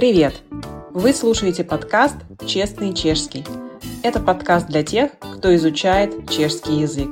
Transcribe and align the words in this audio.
Привет! 0.00 0.40
Вы 0.92 1.12
слушаете 1.12 1.62
подкаст 1.62 2.16
«Честный 2.46 2.94
чешский». 2.94 3.44
Это 4.02 4.18
подкаст 4.18 4.66
для 4.66 4.82
тех, 4.82 5.10
кто 5.18 5.54
изучает 5.56 6.30
чешский 6.30 6.80
язык. 6.80 7.10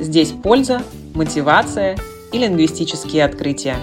Здесь 0.00 0.32
польза, 0.32 0.80
мотивация 1.14 1.98
и 2.32 2.38
лингвистические 2.38 3.22
открытия. 3.22 3.76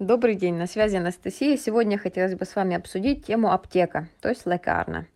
Добрый 0.00 0.34
день, 0.34 0.54
на 0.54 0.66
связи 0.66 0.96
Анастасия. 0.96 1.56
Сегодня 1.56 1.98
хотелось 1.98 2.34
бы 2.34 2.44
с 2.44 2.56
вами 2.56 2.74
обсудить 2.74 3.26
тему 3.26 3.52
аптека, 3.52 4.08
то 4.20 4.28
есть 4.28 4.44
лекарна. 4.44 5.06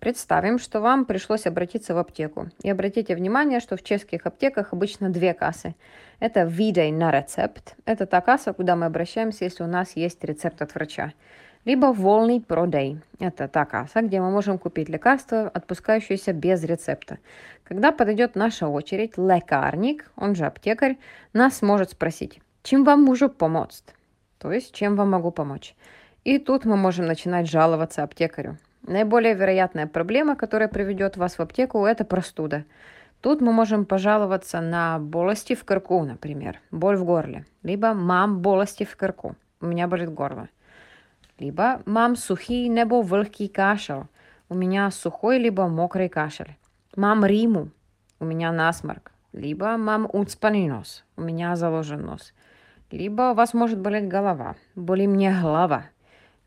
Представим, 0.00 0.58
что 0.58 0.80
вам 0.80 1.04
пришлось 1.04 1.46
обратиться 1.46 1.94
в 1.94 1.98
аптеку. 1.98 2.48
И 2.62 2.70
обратите 2.70 3.14
внимание, 3.14 3.60
что 3.60 3.76
в 3.76 3.82
чешских 3.82 4.24
аптеках 4.24 4.72
обычно 4.72 5.10
две 5.10 5.34
кассы. 5.34 5.74
Это 6.20 6.44
«Видей 6.44 6.90
на 6.90 7.10
рецепт». 7.10 7.76
Это 7.84 8.06
та 8.06 8.22
касса, 8.22 8.54
куда 8.54 8.76
мы 8.76 8.86
обращаемся, 8.86 9.44
если 9.44 9.62
у 9.62 9.66
нас 9.66 9.96
есть 9.96 10.24
рецепт 10.24 10.62
от 10.62 10.74
врача. 10.74 11.12
Либо 11.66 11.92
«Волный 11.92 12.40
продей». 12.40 12.98
Это 13.18 13.46
та 13.46 13.66
касса, 13.66 14.00
где 14.00 14.22
мы 14.22 14.30
можем 14.30 14.56
купить 14.58 14.88
лекарства, 14.88 15.50
отпускающиеся 15.50 16.32
без 16.32 16.64
рецепта. 16.64 17.18
Когда 17.64 17.92
подойдет 17.92 18.36
наша 18.36 18.68
очередь, 18.68 19.18
лекарник, 19.18 20.10
он 20.16 20.34
же 20.34 20.46
аптекарь, 20.46 20.96
нас 21.34 21.60
может 21.60 21.90
спросить, 21.90 22.40
чем 22.62 22.84
вам 22.84 23.04
могу 23.04 23.28
помочь? 23.28 23.82
То 24.38 24.50
есть, 24.50 24.74
чем 24.74 24.96
вам 24.96 25.10
могу 25.10 25.30
помочь? 25.30 25.74
И 26.24 26.38
тут 26.38 26.64
мы 26.64 26.78
можем 26.78 27.04
начинать 27.04 27.50
жаловаться 27.50 28.02
аптекарю. 28.02 28.56
Наиболее 28.86 29.34
вероятная 29.34 29.86
проблема, 29.86 30.36
которая 30.36 30.68
приведет 30.68 31.16
вас 31.16 31.38
в 31.38 31.40
аптеку, 31.40 31.84
это 31.84 32.04
простуда. 32.04 32.64
Тут 33.20 33.42
мы 33.42 33.52
можем 33.52 33.84
пожаловаться 33.84 34.60
на 34.60 34.98
болести 34.98 35.54
в 35.54 35.64
карку, 35.64 36.02
например, 36.04 36.58
боль 36.70 36.96
в 36.96 37.04
горле. 37.04 37.44
Либо 37.62 37.92
мам 37.92 38.40
болести 38.40 38.86
в 38.86 38.96
карку, 38.96 39.36
у 39.60 39.66
меня 39.66 39.86
болит 39.86 40.10
горло. 40.10 40.48
Либо 41.38 41.82
мам 41.84 42.16
сухий 42.16 42.68
небо 42.68 43.02
вылкий 43.02 43.48
кашель, 43.48 44.04
у 44.48 44.54
меня 44.54 44.90
сухой 44.90 45.38
либо 45.38 45.68
мокрый 45.68 46.08
кашель. 46.08 46.56
Мам 46.96 47.24
риму, 47.24 47.68
у 48.18 48.24
меня 48.24 48.50
насморк. 48.50 49.12
Либо 49.32 49.76
мам 49.76 50.08
уцпанный 50.10 50.68
нос, 50.68 51.04
у 51.16 51.20
меня 51.20 51.54
заложен 51.54 52.04
нос. 52.04 52.32
Либо 52.90 53.30
у 53.30 53.34
вас 53.34 53.54
может 53.54 53.78
болеть 53.78 54.08
голова, 54.08 54.56
боли 54.74 55.06
мне 55.06 55.38
голова– 55.38 55.84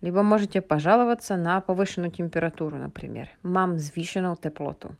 либо 0.03 0.21
можете 0.21 0.61
пожаловаться 0.61 1.37
на 1.37 1.61
повышенную 1.61 2.11
температуру, 2.11 2.77
например. 2.77 3.29
Мам 3.41 3.79
звишенную 3.79 4.35
теплоту. 4.35 4.97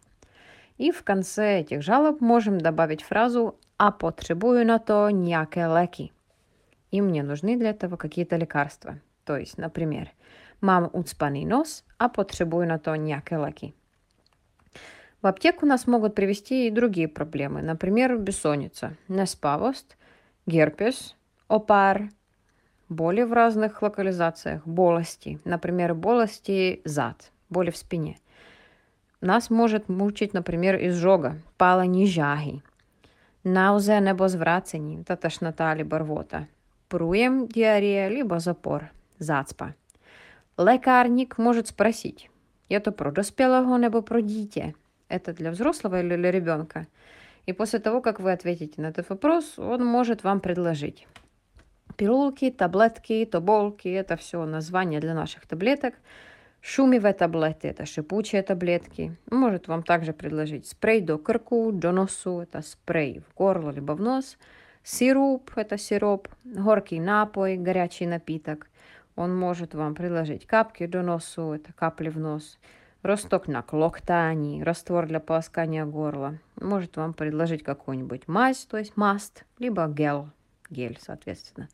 И 0.78 0.92
в 0.92 1.04
конце 1.04 1.60
этих 1.60 1.82
жалоб 1.82 2.22
можем 2.22 2.58
добавить 2.58 3.04
фразу 3.04 3.60
«А 3.78 3.92
потребую 3.92 4.66
на 4.66 4.80
то 4.80 5.10
няке 5.10 5.68
леки». 5.68 6.14
И 6.92 7.02
мне 7.02 7.22
нужны 7.22 7.58
для 7.58 7.72
этого 7.72 7.98
какие-то 7.98 8.38
лекарства. 8.38 9.02
То 9.26 9.36
есть, 9.36 9.58
например, 9.58 10.10
«Мам 10.62 10.90
уцпаный 10.94 11.44
нос, 11.44 11.84
а 11.98 12.08
потребую 12.08 12.66
на 12.66 12.80
то 12.80 12.96
няке 12.96 13.36
леки». 13.36 13.76
В 15.22 15.28
аптеку 15.28 15.66
нас 15.66 15.86
могут 15.86 16.16
привести 16.16 16.68
и 16.68 16.72
другие 16.72 17.10
проблемы, 17.10 17.62
например, 17.62 18.18
бессонница, 18.18 18.96
неспавость, 19.10 19.98
герпес, 20.46 21.18
опар– 21.50 22.08
боли 22.94 23.24
в 23.24 23.34
разных 23.34 23.82
локализациях, 23.82 24.62
болести, 24.66 25.40
например, 25.46 25.94
болести 25.94 26.82
зад, 26.86 27.32
боли 27.50 27.72
в 27.72 27.78
спине. 27.78 28.18
Нас 29.22 29.50
может 29.50 29.90
мучить, 29.90 30.34
например, 30.34 30.76
изжога, 30.76 31.36
палені 31.58 32.08
жаги, 32.08 32.62
наузе 33.44 34.02
небо 34.02 34.30
зврацені, 34.30 35.04
та 35.04 35.16
тошнота 35.16 35.64
або 35.64 35.98
рвота, 35.98 36.48
пруем 36.88 37.48
диарея, 37.48 38.10
либо 38.10 38.40
запор, 38.40 38.92
зацпа. 39.20 39.74
Лекарник 40.58 41.38
может 41.38 41.68
спросить, 41.68 42.30
это 42.70 42.92
про 42.92 43.12
доспелого 43.12 43.78
небо 43.78 44.02
про 44.02 44.22
дитя? 44.22 44.74
Это 45.10 45.34
для 45.34 45.52
взрослого 45.52 46.00
или 46.00 46.16
для 46.16 46.32
ребенка? 46.32 46.88
И 47.46 47.54
после 47.54 47.80
того, 47.80 48.02
как 48.02 48.20
вы 48.20 48.32
ответите 48.32 48.82
на 48.82 48.88
этот 48.88 49.10
вопрос, 49.10 49.60
он 49.60 49.86
может 49.86 50.24
вам 50.24 50.40
предложить 50.40 51.08
Пилулки, 51.96 52.50
таблетки, 52.50 53.26
тоболки– 53.26 53.88
это 53.90 54.16
все 54.18 54.46
название 54.46 55.00
для 55.00 55.14
наших 55.14 55.46
таблеток. 55.46 55.94
Шумивые 56.62 57.14
таблеты– 57.14 57.68
это 57.70 57.86
шипучие 57.86 58.42
таблетки. 58.42 59.16
Может 59.30 59.68
вам 59.68 59.84
также 59.84 60.14
предложить 60.14 60.66
спрей 60.66 61.02
до 61.02 61.18
карку, 61.18 61.72
до 61.72 61.92
носу– 61.92 62.40
это 62.42 62.62
спрей 62.62 63.22
в 63.28 63.38
горло 63.38 63.70
либо 63.70 63.92
в 63.92 64.02
нос. 64.02 64.38
Сироп– 64.84 65.52
это 65.56 65.78
сироп. 65.78 66.30
Горький 66.44 67.00
напой, 67.00 67.58
горячий 67.58 68.08
напиток. 68.08 68.70
Он 69.16 69.38
может 69.38 69.76
вам 69.76 69.94
предложить 69.94 70.48
капки 70.48 70.88
до 70.88 71.04
носу– 71.04 71.52
это 71.54 71.74
капли 71.74 72.10
в 72.10 72.18
нос. 72.18 72.58
Росток 73.04 73.48
на 73.48 73.62
клоктани, 73.62 74.64
раствор 74.64 75.06
для 75.06 75.20
полоскания 75.20 75.86
горла. 75.86 76.40
Может 76.56 76.98
вам 76.98 77.14
предложить 77.14 77.62
какую-нибудь 77.62 78.28
мазь, 78.28 78.66
то 78.66 78.78
есть 78.78 78.96
маст, 78.96 79.44
либо 79.60 79.86
гел, 79.88 80.30
гель, 80.74 80.98
соответственно. 81.00 81.70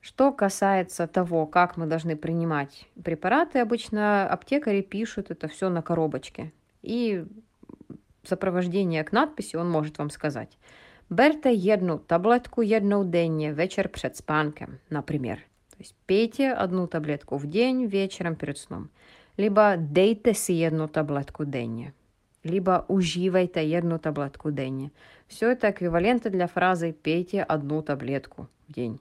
Что 0.00 0.32
касается 0.32 1.06
того, 1.06 1.46
как 1.46 1.76
мы 1.76 1.86
должны 1.86 2.16
принимать 2.16 2.88
препараты, 3.04 3.58
обычно 3.58 4.28
аптекари 4.28 4.80
пишут 4.80 5.30
это 5.30 5.46
все 5.48 5.68
на 5.68 5.82
коробочке. 5.82 6.52
И 6.82 7.24
в 8.22 8.28
сопровождении 8.28 9.02
к 9.02 9.12
надписи 9.12 9.56
он 9.56 9.70
может 9.70 9.98
вам 9.98 10.10
сказать. 10.10 10.58
Берте 11.10 11.50
одну 11.72 11.98
таблетку 11.98 12.62
jednou 12.62 13.04
denně 13.04 13.52
вечер 13.52 13.88
перед 13.88 14.16
спанком, 14.16 14.78
например. 14.90 15.38
То 15.70 15.76
есть 15.80 15.94
пейте 16.06 16.52
одну 16.52 16.86
таблетку 16.86 17.36
в 17.36 17.46
день 17.46 17.86
вечером 17.86 18.36
перед 18.36 18.58
сном. 18.58 18.90
Либо 19.36 19.76
дейте 19.76 20.34
си 20.34 20.66
одну 20.66 20.88
таблетку 20.88 21.44
денně 21.44 21.92
либо 22.44 22.84
уживайте 22.88 23.60
одну 23.76 23.98
таблетку 23.98 24.50
день. 24.50 24.90
Все 25.28 25.50
это 25.50 25.70
эквиваленты 25.70 26.30
для 26.30 26.46
фразы 26.46 26.92
«пейте 26.92 27.42
одну 27.42 27.82
таблетку 27.82 28.48
в 28.68 28.72
день». 28.72 29.00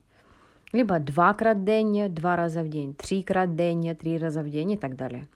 Либо 0.72 1.00
два 1.00 1.34
крат 1.34 1.64
день, 1.64 2.10
два 2.14 2.36
раза 2.36 2.62
в 2.62 2.70
день, 2.70 2.94
три 2.94 3.24
крат 3.24 3.56
день, 3.56 3.96
три 3.96 4.18
раза 4.20 4.44
в 4.44 4.50
день 4.50 4.74
и 4.74 4.78
так 4.78 4.96
далее. 4.96 5.28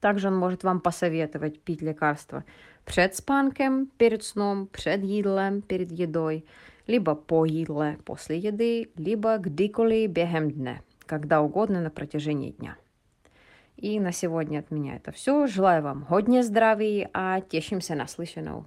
Также 0.00 0.28
он 0.28 0.36
может 0.36 0.62
вам 0.62 0.80
посоветовать 0.80 1.60
пить 1.60 1.82
лекарства 1.82 2.44
перед 2.84 3.14
спанком, 3.14 3.86
перед 3.86 4.22
сном, 4.22 4.66
перед 4.66 5.02
jídlem, 5.02 5.62
перед 5.62 5.90
едой, 5.90 6.44
либо 6.86 7.14
по 7.14 7.46
jídle, 7.46 7.96
после 8.04 8.38
еды, 8.38 8.90
либо 8.96 9.38
kdykoliv 9.38 10.08
бегем 10.08 10.50
дня, 10.50 10.80
когда 11.06 11.40
угодно 11.40 11.80
на 11.80 11.90
протяжении 11.90 12.50
дня. 12.50 12.76
И 13.78 14.00
на 14.00 14.10
сегодня 14.10 14.58
от 14.58 14.72
меня 14.72 14.96
это 14.96 15.12
все. 15.12 15.46
Желаю 15.46 15.84
вам 15.84 16.04
годня 16.08 16.42
здравия, 16.42 17.08
а 17.14 17.40
тешимся 17.40 17.94
на 17.94 18.08
слышанnou. 18.08 18.66